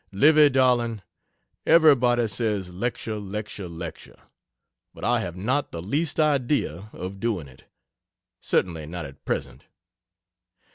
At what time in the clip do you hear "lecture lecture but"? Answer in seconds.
3.19-5.03